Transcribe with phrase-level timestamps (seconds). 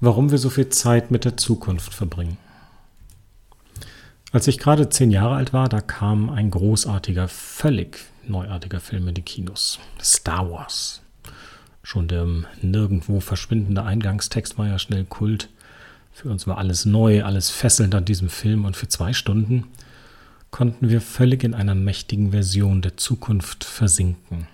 [0.00, 2.38] warum wir so viel Zeit mit der Zukunft verbringen.
[4.32, 9.14] Als ich gerade zehn Jahre alt war, da kam ein großartiger, völlig neuartiger Film in
[9.14, 9.80] die Kinos.
[10.00, 11.02] Star Wars.
[11.82, 12.26] Schon der
[12.62, 15.48] nirgendwo verschwindende Eingangstext war ja schnell Kult.
[16.12, 19.64] Für uns war alles neu, alles fesselnd an diesem Film und für zwei Stunden
[20.50, 24.46] konnten wir völlig in einer mächtigen Version der Zukunft versinken.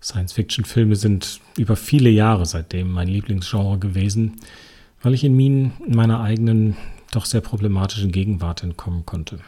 [0.00, 4.36] Science-Fiction-Filme sind über viele Jahre seitdem mein Lieblingsgenre gewesen,
[5.02, 6.76] weil ich in ihnen meiner eigenen,
[7.10, 9.38] doch sehr problematischen Gegenwart entkommen konnte.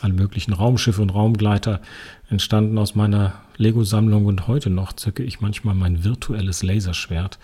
[0.00, 1.80] Alle möglichen Raumschiffe und Raumgleiter
[2.28, 7.38] entstanden aus meiner Lego-Sammlung und heute noch zücke ich manchmal mein virtuelles Laserschwert,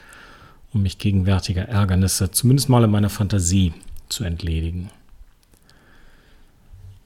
[0.73, 3.73] um mich gegenwärtiger Ärgernisse, zumindest mal in meiner Fantasie,
[4.09, 4.91] zu entledigen.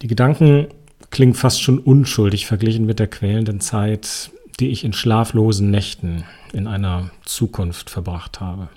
[0.03, 0.69] Die Gedanken
[1.11, 6.67] klingen fast schon unschuldig verglichen mit der quälenden Zeit, die ich in schlaflosen Nächten in
[6.67, 8.69] einer Zukunft verbracht habe.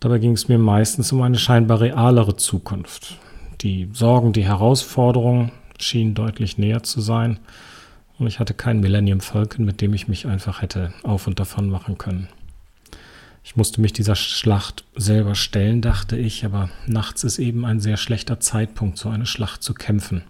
[0.00, 3.18] Dabei ging es mir meistens um eine scheinbar realere Zukunft.
[3.62, 7.38] Die Sorgen, die Herausforderungen schienen deutlich näher zu sein,
[8.18, 11.68] und ich hatte kein Millennium Falcon, mit dem ich mich einfach hätte auf und davon
[11.68, 12.28] machen können.
[13.42, 17.96] Ich musste mich dieser Schlacht selber stellen, dachte ich, aber nachts ist eben ein sehr
[17.96, 20.22] schlechter Zeitpunkt, so eine Schlacht zu kämpfen.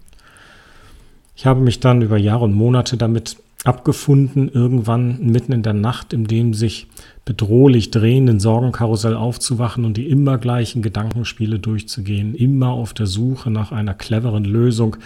[1.35, 6.13] Ich habe mich dann über Jahre und Monate damit abgefunden, irgendwann mitten in der Nacht
[6.13, 6.87] in dem sich
[7.25, 13.71] bedrohlich drehenden Sorgenkarussell aufzuwachen und die immer gleichen Gedankenspiele durchzugehen, immer auf der Suche nach
[13.71, 14.97] einer cleveren Lösung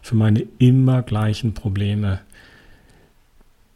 [0.00, 2.20] für meine immer gleichen Probleme.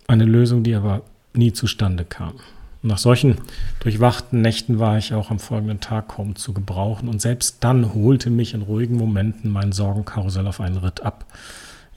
[0.09, 1.03] Eine Lösung, die aber
[1.35, 2.35] nie zustande kam.
[2.83, 3.37] Nach solchen
[3.81, 8.31] durchwachten Nächten war ich auch am folgenden Tag kaum zu gebrauchen und selbst dann holte
[8.31, 11.27] mich in ruhigen Momenten mein Sorgenkarussell auf einen Ritt ab.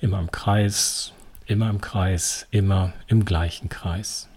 [0.02, 1.14] Immer im Kreis,
[1.46, 4.30] Immer im Kreis, immer im gleichen Kreis.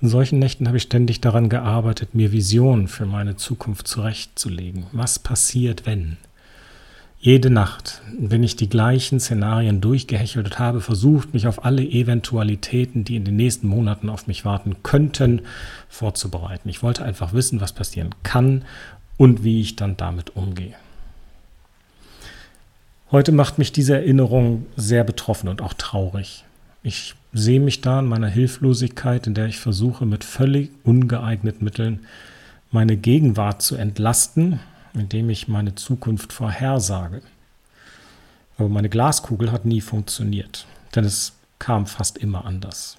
[0.00, 4.86] In solchen Nächten habe ich ständig daran gearbeitet, mir Visionen für meine Zukunft zurechtzulegen.
[4.92, 6.16] Was passiert, wenn?
[7.18, 13.16] Jede Nacht, wenn ich die gleichen Szenarien durchgehechelt habe versucht, mich auf alle Eventualitäten, die
[13.16, 15.42] in den nächsten Monaten auf mich warten könnten,
[15.90, 16.70] vorzubereiten.
[16.70, 18.64] Ich wollte einfach wissen, was passieren kann
[19.18, 20.76] und wie ich dann damit umgehe.
[23.12, 26.44] Heute macht mich diese Erinnerung sehr betroffen und auch traurig.
[26.84, 32.00] Ich sehe mich da in meiner Hilflosigkeit, in der ich versuche, mit völlig ungeeigneten Mitteln
[32.70, 34.60] meine Gegenwart zu entlasten,
[34.94, 37.20] indem ich meine Zukunft vorhersage.
[38.56, 42.96] Aber meine Glaskugel hat nie funktioniert, denn es kam fast immer anders.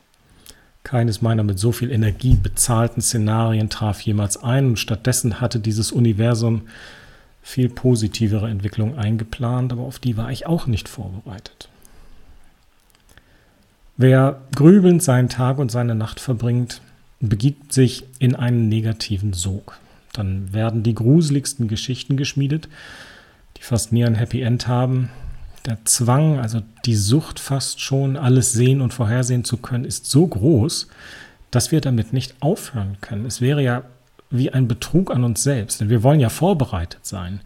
[0.84, 5.94] Keines meiner mit so viel Energie bezahlten Szenarien traf jemals ein und stattdessen hatte dieses
[5.94, 6.64] Universum
[7.42, 11.70] viel positivere Entwicklung eingeplant, aber auf die war ich auch nicht vorbereitet.
[13.98, 16.82] Wer grübelnd seinen Tag und seine Nacht verbringt,
[17.20, 19.78] begibt sich in einen negativen Sog.
[20.14, 22.68] Dann werden die gruseligsten Geschichten geschmiedet,
[23.58, 25.10] die fast nie ein Happy End haben.
[25.66, 30.26] Der Zwang, also die Sucht fast schon, alles sehen und vorhersehen zu können, ist so
[30.26, 30.88] groß,
[31.52, 33.26] dass wir damit nicht aufhören können.
[33.26, 33.84] Es wäre ja
[34.32, 37.42] wie ein Betrug an uns selbst, denn wir wollen ja vorbereitet sein.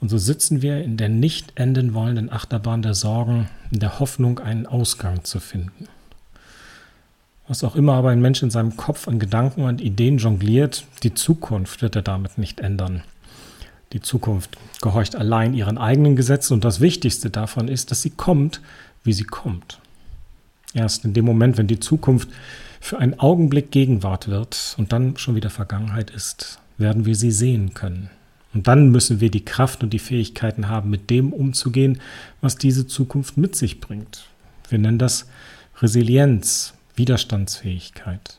[0.00, 4.38] Und so sitzen wir in der nicht enden wollenden Achterbahn der Sorgen, in der Hoffnung,
[4.38, 5.88] einen Ausgang zu finden.
[7.48, 11.14] Was auch immer aber ein Mensch in seinem Kopf an Gedanken und Ideen jongliert, die
[11.14, 13.02] Zukunft wird er damit nicht ändern.
[13.92, 18.60] Die Zukunft gehorcht allein ihren eigenen Gesetzen und das Wichtigste davon ist, dass sie kommt,
[19.02, 19.80] wie sie kommt.
[20.74, 22.28] Erst in dem Moment, wenn die Zukunft
[22.80, 27.74] für einen Augenblick Gegenwart wird und dann schon wieder Vergangenheit ist, werden wir sie sehen
[27.74, 28.10] können.
[28.52, 32.00] Und dann müssen wir die Kraft und die Fähigkeiten haben, mit dem umzugehen,
[32.40, 34.24] was diese Zukunft mit sich bringt.
[34.68, 35.28] Wir nennen das
[35.80, 38.38] Resilienz, Widerstandsfähigkeit.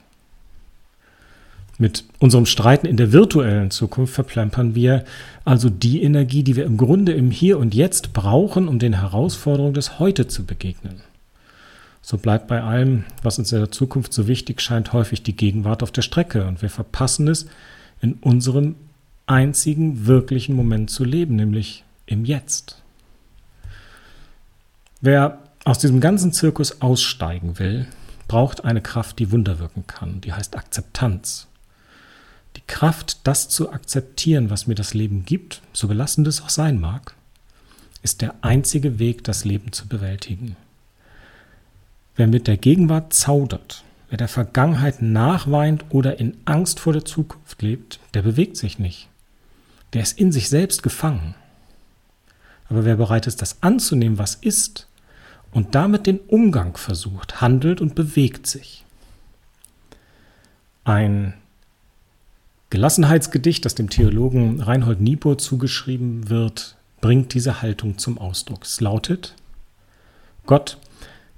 [1.77, 5.05] Mit unserem Streiten in der virtuellen Zukunft verplempern wir
[5.45, 9.73] also die Energie, die wir im Grunde im Hier und Jetzt brauchen, um den Herausforderungen
[9.73, 11.01] des Heute zu begegnen.
[12.01, 15.83] So bleibt bei allem, was uns in der Zukunft so wichtig scheint, häufig die Gegenwart
[15.83, 17.45] auf der Strecke und wir verpassen es,
[18.01, 18.75] in unserem
[19.27, 22.81] einzigen wirklichen Moment zu leben, nämlich im Jetzt.
[24.99, 27.87] Wer aus diesem ganzen Zirkus aussteigen will,
[28.27, 30.21] braucht eine Kraft, die Wunder wirken kann.
[30.21, 31.47] Die heißt Akzeptanz.
[32.55, 36.79] Die Kraft, das zu akzeptieren, was mir das Leben gibt, so belastend es auch sein
[36.79, 37.15] mag,
[38.03, 40.55] ist der einzige Weg, das Leben zu bewältigen.
[42.21, 47.63] Wer mit der Gegenwart zaudert, wer der Vergangenheit nachweint oder in Angst vor der Zukunft
[47.63, 49.09] lebt, der bewegt sich nicht.
[49.93, 51.33] Der ist in sich selbst gefangen.
[52.69, 54.87] Aber wer bereit ist, das anzunehmen, was ist,
[55.51, 58.85] und damit den Umgang versucht, handelt und bewegt sich.
[60.83, 61.33] Ein
[62.69, 68.65] Gelassenheitsgedicht, das dem Theologen Reinhold Niebuhr zugeschrieben wird, bringt diese Haltung zum Ausdruck.
[68.65, 69.33] Es lautet,
[70.45, 70.77] Gott,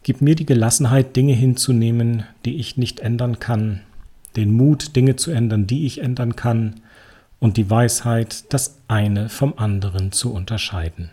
[0.04, 3.82] gib mir die Gelassenheit, Dinge hinzunehmen, die ich nicht ändern kann,
[4.36, 6.82] den Mut, Dinge zu ändern, die ich ändern kann,
[7.40, 11.10] und die Weisheit, das eine vom anderen zu unterscheiden.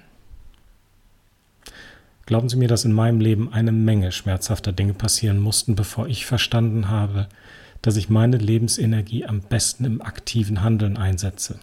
[2.25, 6.27] Glauben Sie mir, dass in meinem Leben eine Menge schmerzhafter Dinge passieren mussten, bevor ich
[6.27, 7.29] verstanden habe,
[7.83, 11.59] dass ich meine Lebensenergie am besten im aktiven Handeln einsetze.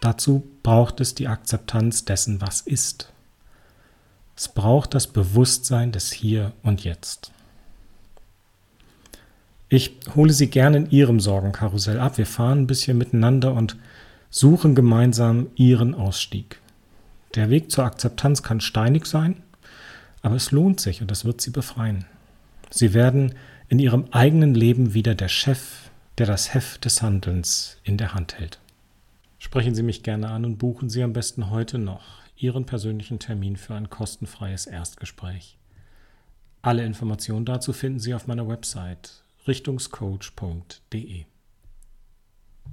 [0.00, 3.13] Dazu braucht es die Akzeptanz dessen, was ist.
[4.36, 7.30] Es braucht das Bewusstsein des Hier und Jetzt.
[9.68, 12.18] Ich hole Sie gerne in Ihrem Sorgenkarussell ab.
[12.18, 13.76] Wir fahren ein bisschen miteinander und
[14.30, 16.60] suchen gemeinsam Ihren Ausstieg.
[17.34, 19.42] Der Weg zur Akzeptanz kann steinig sein,
[20.22, 22.04] aber es lohnt sich und das wird Sie befreien.
[22.70, 23.34] Sie werden
[23.68, 28.38] in Ihrem eigenen Leben wieder der Chef, der das Heft des Handelns in der Hand
[28.38, 28.58] hält.
[29.38, 33.56] Sprechen Sie mich gerne an und buchen Sie am besten heute noch Ihren persönlichen Termin
[33.56, 35.58] für ein kostenfreies Erstgespräch.
[36.62, 41.24] Alle Informationen dazu finden Sie auf meiner Website richtungscoach.de.